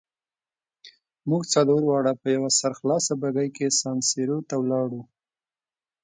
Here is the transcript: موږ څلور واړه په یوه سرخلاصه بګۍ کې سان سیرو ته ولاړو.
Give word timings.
موږ 1.29 1.43
څلور 1.53 1.81
واړه 1.85 2.13
په 2.21 2.27
یوه 2.35 2.49
سرخلاصه 2.59 3.13
بګۍ 3.21 3.49
کې 3.55 3.75
سان 3.79 3.97
سیرو 4.09 4.37
ته 4.49 4.55
ولاړو. 4.59 5.01